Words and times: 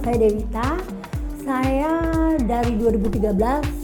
Dewita. 0.00 0.80
Saya 1.44 1.92
dari 2.40 2.76
2013 2.76 3.80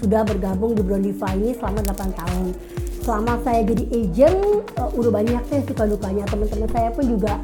sudah 0.00 0.22
bergabung 0.24 0.76
di 0.76 0.82
Brodiva 0.84 1.32
ini 1.36 1.56
selama 1.56 1.80
8 1.88 2.20
tahun. 2.20 2.46
Selama 3.04 3.32
saya 3.44 3.60
jadi 3.68 3.84
agent, 3.92 4.40
uh, 4.80 4.90
udah 4.96 5.12
banyak 5.12 5.42
saya 5.48 5.60
suka 5.68 5.84
dukanya. 5.84 6.24
Teman-teman 6.28 6.68
saya 6.72 6.88
pun 6.92 7.04
juga 7.04 7.36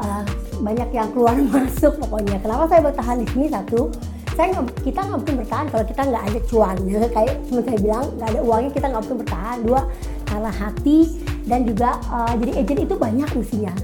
uh, 0.00 0.24
banyak 0.60 0.88
yang 0.92 1.08
keluar 1.12 1.36
masuk 1.52 2.00
pokoknya. 2.00 2.40
Kenapa 2.40 2.64
saya 2.68 2.80
bertahan 2.84 3.16
di 3.20 3.26
sini 3.32 3.46
satu? 3.52 3.92
Saya 4.34 4.50
nggak, 4.50 4.82
kita 4.82 5.00
nggak 5.04 5.18
mungkin 5.20 5.36
bertahan 5.44 5.66
kalau 5.70 5.84
kita 5.84 6.02
nggak 6.08 6.24
ada 6.24 6.40
cuannya. 6.48 7.00
Kayak 7.16 7.34
teman 7.48 7.62
saya 7.64 7.78
bilang 7.80 8.04
nggak 8.16 8.28
ada 8.32 8.40
uangnya 8.40 8.70
kita 8.72 8.86
nggak 8.88 9.02
mungkin 9.04 9.18
bertahan. 9.24 9.56
Dua 9.64 9.80
karena 10.24 10.50
hati 10.50 10.98
dan 11.44 11.60
juga 11.68 12.00
uh, 12.08 12.32
jadi 12.40 12.52
agent 12.64 12.80
itu 12.88 12.94
banyak 12.96 13.28
misinya 13.36 13.74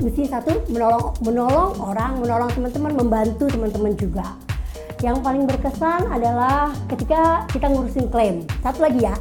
misi 0.00 0.28
satu 0.28 0.64
menolong 0.68 1.16
menolong 1.24 1.76
orang, 1.80 2.20
menolong 2.20 2.50
teman-teman, 2.52 2.92
membantu 2.96 3.44
teman-teman 3.48 3.92
juga. 3.96 4.26
Yang 5.04 5.16
paling 5.20 5.44
berkesan 5.44 6.08
adalah 6.08 6.72
ketika 6.88 7.44
kita 7.52 7.68
ngurusin 7.68 8.08
klaim. 8.08 8.48
Satu 8.64 8.80
lagi 8.84 9.04
ya, 9.04 9.14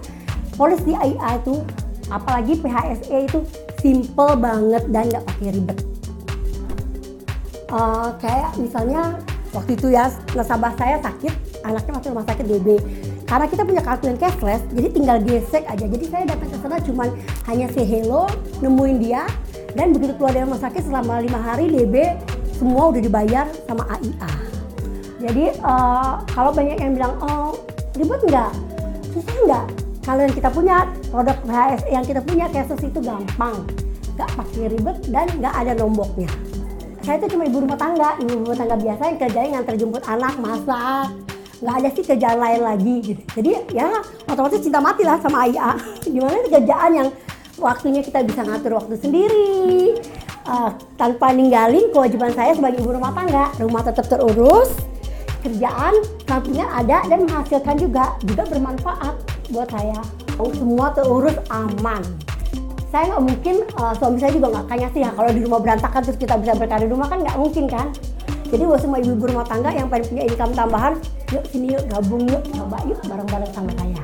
polis 0.56 0.80
di 0.88 0.96
AIA 0.96 1.44
itu, 1.44 1.64
apalagi 2.08 2.54
PHSE 2.64 3.18
itu 3.28 3.40
simple 3.84 4.34
banget 4.40 4.84
dan 4.92 5.12
nggak 5.12 5.24
pakai 5.28 5.52
ribet. 5.52 5.78
Uh, 7.66 8.14
kayak 8.24 8.56
misalnya 8.56 9.20
waktu 9.52 9.76
itu 9.76 9.92
ya 9.92 10.08
nasabah 10.32 10.72
saya 10.80 10.96
sakit, 11.04 11.34
anaknya 11.68 11.92
masuk 12.00 12.10
rumah 12.16 12.28
sakit 12.28 12.46
DB. 12.48 12.68
Karena 13.26 13.50
kita 13.50 13.66
punya 13.66 13.82
kartu 13.82 14.06
yang 14.06 14.20
cashless, 14.22 14.62
jadi 14.70 14.88
tinggal 14.94 15.18
gesek 15.26 15.66
aja. 15.66 15.86
Jadi 15.90 16.06
saya 16.08 16.24
datang 16.30 16.50
ke 16.54 16.58
sana 16.62 16.78
cuman 16.78 17.10
hanya 17.50 17.66
say 17.74 17.82
hello, 17.82 18.30
nemuin 18.62 18.98
dia, 19.02 19.26
dan 19.76 19.92
begitu 19.92 20.16
keluar 20.16 20.32
dari 20.32 20.48
rumah 20.48 20.62
sakit 20.64 20.84
selama 20.88 21.22
lima 21.22 21.40
hari 21.40 21.68
DB 21.70 22.16
semua 22.56 22.90
udah 22.96 23.02
dibayar 23.04 23.46
sama 23.68 23.84
AIA 23.92 24.56
jadi 25.26 25.58
uh, 25.64 26.22
kalau 26.28 26.52
banyak 26.52 26.78
yang 26.78 26.94
bilang 26.94 27.16
oh 27.24 27.56
ribet 27.96 28.22
nggak? 28.28 28.52
Susah 29.16 29.38
nggak? 29.48 29.66
Kalau 30.06 30.22
yang 30.22 30.36
kita 30.36 30.50
punya 30.54 30.78
produk 31.10 31.38
HS 31.50 31.82
yang 31.90 32.06
kita 32.06 32.22
punya 32.22 32.46
cases 32.52 32.80
itu 32.84 33.00
gampang. 33.02 33.66
Nggak 34.16 34.30
pakai 34.38 34.64
ribet 34.70 34.98
dan 35.10 35.26
nggak 35.40 35.54
ada 35.66 35.72
nomboknya. 35.74 36.30
Saya 37.02 37.22
itu 37.22 37.38
cuma 37.38 37.46
ibu 37.46 37.62
rumah 37.62 37.78
tangga 37.78 38.18
ibu 38.22 38.44
rumah 38.44 38.58
tangga 38.58 38.78
biasa 38.78 39.02
yang 39.14 39.18
kerjanya 39.18 39.50
nganter 39.58 39.76
jemput 39.82 40.04
anak 40.06 40.34
masak. 40.38 41.08
Nggak 41.64 41.76
ada 41.80 41.90
sih 41.96 42.04
kerjaan 42.04 42.38
lain 42.38 42.62
lagi 42.62 42.96
gitu. 43.02 43.22
Jadi 43.40 43.52
ya 43.72 43.88
otomatis 44.28 44.62
cinta 44.62 44.84
mati 44.84 45.02
lah 45.08 45.18
sama 45.24 45.48
AIA 45.48 45.70
gimana 46.14 46.38
kerjaan 46.52 46.92
yang 46.92 47.10
waktunya 47.60 48.02
kita 48.04 48.24
bisa 48.24 48.42
ngatur 48.44 48.78
waktu 48.80 48.96
sendiri. 49.00 50.00
Uh, 50.46 50.70
tanpa 51.02 51.34
ninggalin 51.34 51.90
kewajiban 51.90 52.30
saya 52.38 52.54
sebagai 52.54 52.78
ibu 52.78 52.94
rumah 52.94 53.10
tangga. 53.16 53.50
Rumah 53.58 53.82
tetap 53.82 54.06
terurus 54.06 54.78
kerjaan 55.42 55.94
sampingan 56.26 56.70
ada 56.70 57.06
dan 57.06 57.26
menghasilkan 57.26 57.78
juga 57.78 58.18
juga 58.26 58.44
bermanfaat 58.50 59.16
buat 59.50 59.70
saya. 59.70 60.00
Semua 60.36 60.94
terurus 60.94 61.38
aman. 61.50 62.02
Saya 62.94 63.12
nggak 63.12 63.24
mungkin 63.24 63.56
uh, 63.82 63.94
suami 63.98 64.18
saya 64.22 64.32
juga 64.32 64.48
nggak 64.56 64.66
kaya 64.72 64.88
sih 64.94 65.02
ya 65.04 65.12
kalau 65.12 65.32
di 65.34 65.42
rumah 65.44 65.60
berantakan 65.60 66.02
terus 66.06 66.20
kita 66.22 66.38
bisa 66.40 66.54
berkarya 66.56 66.86
di 66.86 66.92
rumah 66.94 67.08
kan 67.10 67.20
nggak 67.26 67.38
mungkin 67.42 67.66
kan? 67.66 67.88
Jadi 68.46 68.62
buat 68.62 68.78
semua 68.78 69.02
ibu-ibu 69.02 69.34
rumah 69.34 69.44
tangga 69.50 69.74
yang 69.74 69.90
pengen 69.90 70.06
punya 70.14 70.24
income 70.30 70.54
tambahan 70.54 70.94
yuk 71.34 71.44
sini 71.50 71.74
yuk 71.74 71.84
gabung 71.90 72.24
yuk 72.30 72.46
coba 72.54 72.78
yuk 72.86 73.02
bareng-bareng 73.10 73.52
sama 73.52 73.72
saya. 73.82 74.02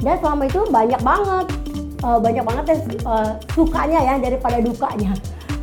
Dan 0.00 0.14
selama 0.22 0.42
itu 0.46 0.60
banyak 0.70 1.00
banget 1.02 1.46
uh, 2.06 2.18
banyak 2.22 2.44
banget 2.46 2.64
yang 2.70 2.80
uh, 3.02 3.30
sukanya 3.50 3.98
ya 3.98 4.14
daripada 4.22 4.62
dukanya. 4.62 5.12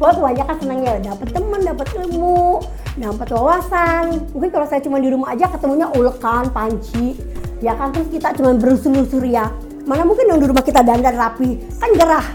Wah 0.01 0.11
kebanyakan 0.11 0.55
senangnya 0.59 0.93
dapat 0.99 1.27
teman, 1.31 1.61
dapat 1.63 1.87
ilmu, 1.95 2.59
dapat 2.99 3.27
wawasan. 3.31 4.27
Mungkin 4.35 4.49
kalau 4.51 4.67
saya 4.67 4.83
cuma 4.83 4.99
di 4.99 5.07
rumah 5.07 5.31
aja 5.31 5.47
ketemunya 5.47 5.87
ulekan, 5.95 6.51
panci, 6.51 7.15
ya 7.63 7.71
kan 7.77 7.95
terus 7.95 8.11
kita 8.11 8.35
cuma 8.35 8.51
berusur-usur 8.59 9.23
ya. 9.23 9.47
Mana 9.87 10.03
mungkin 10.03 10.27
yang 10.27 10.39
di 10.43 10.47
rumah 10.49 10.65
kita 10.65 10.83
dandan 10.83 11.15
rapi, 11.15 11.61
kan 11.79 11.89
gerah. 11.95 12.27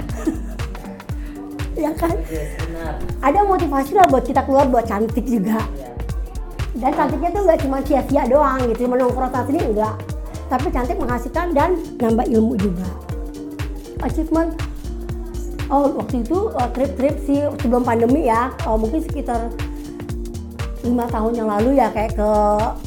ya 1.84 1.90
kan? 1.92 2.14
Ada 3.20 3.40
motivasi 3.44 3.92
lah 3.98 4.06
buat 4.08 4.24
kita 4.24 4.46
keluar 4.48 4.64
buat 4.70 4.86
cantik 4.88 5.26
juga. 5.28 5.60
Dan 6.78 6.94
cantiknya 6.94 7.34
tuh 7.34 7.42
nggak 7.42 7.58
cuma 7.66 7.82
sia-sia 7.82 8.22
doang 8.30 8.60
gitu, 8.70 8.86
menongkrong 8.86 9.34
saat 9.34 9.50
ini 9.50 9.60
enggak. 9.74 9.98
Tapi 10.48 10.72
cantik 10.72 10.96
menghasilkan 10.96 11.52
dan 11.52 11.74
nambah 11.98 12.24
ilmu 12.32 12.54
juga 12.56 13.07
achievement. 14.02 14.54
Oh 15.68 15.84
waktu 16.00 16.24
itu 16.24 16.48
uh, 16.56 16.68
trip-trip 16.72 17.16
sih 17.28 17.44
sebelum 17.60 17.84
pandemi 17.84 18.28
ya. 18.28 18.52
Oh, 18.64 18.80
mungkin 18.80 19.04
sekitar 19.04 19.52
lima 20.86 21.04
tahun 21.12 21.32
yang 21.36 21.48
lalu 21.50 21.76
ya 21.76 21.92
kayak 21.92 22.16
ke 22.16 22.32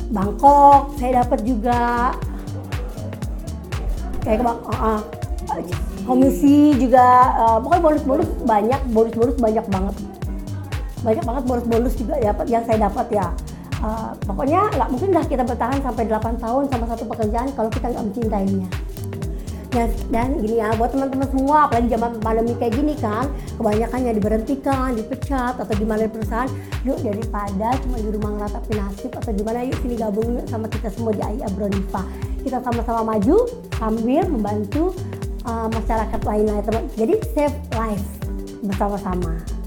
Bangkok. 0.10 0.98
Saya 0.98 1.22
dapat 1.22 1.40
juga 1.46 2.12
kayak 4.26 4.38
ke 4.42 4.44
Bangkok 4.46 4.74
uh, 4.82 5.02
komisi 6.10 6.74
juga. 6.82 7.38
Uh, 7.38 7.58
pokoknya 7.62 7.82
bonus-bonus 7.86 8.30
banyak 8.50 8.82
bonus-bonus 8.90 9.36
banyak 9.38 9.66
banget. 9.70 9.96
Banyak 11.02 11.24
banget 11.26 11.44
bonus-bonus 11.46 11.94
juga 11.98 12.18
dapat 12.18 12.46
yang 12.50 12.64
saya 12.66 12.90
dapat 12.90 13.08
ya. 13.14 13.28
Uh, 13.82 14.14
pokoknya 14.26 14.70
nggak 14.74 14.90
mungkin 14.94 15.10
dah 15.10 15.26
kita 15.26 15.42
bertahan 15.42 15.82
sampai 15.82 16.06
8 16.06 16.38
tahun 16.38 16.64
sama 16.70 16.86
satu 16.86 17.04
pekerjaan 17.10 17.50
kalau 17.58 17.70
kita 17.74 17.90
nggak 17.90 18.06
mencintainya 18.14 18.70
dan, 19.72 19.88
dan 20.12 20.30
gini 20.44 20.60
ya 20.60 20.76
buat 20.76 20.92
teman-teman 20.92 21.28
semua 21.32 21.72
apalagi 21.72 21.88
zaman 21.96 22.20
pandemi 22.20 22.54
kayak 22.60 22.76
gini 22.76 22.94
kan 23.00 23.32
kebanyakan 23.56 24.00
yang 24.04 24.16
diberhentikan 24.20 24.88
dipecat 25.00 25.56
atau 25.56 25.74
gimana 25.80 26.06
di 26.06 26.12
perusahaan. 26.12 26.50
Yuk 26.84 27.00
daripada 27.00 27.68
cuma 27.80 27.98
di 28.04 28.10
rumah 28.12 28.32
ngeratapi 28.36 28.72
nasib 28.76 29.12
atau 29.16 29.32
gimana 29.32 29.64
yuk 29.64 29.80
sini 29.80 29.96
gabung 29.96 30.44
sama 30.52 30.68
kita 30.68 30.92
semua 30.92 31.16
di 31.16 31.22
AI 31.24 31.40
Abronifa. 31.48 32.04
Kita 32.44 32.60
sama-sama 32.60 33.16
maju 33.16 33.38
sambil 33.80 34.24
membantu 34.28 34.92
uh, 35.48 35.72
masyarakat 35.72 36.20
lain-lain. 36.20 36.64
Teman 36.68 36.84
jadi 37.00 37.16
save 37.32 37.56
life 37.80 38.08
bersama-sama 38.68 39.61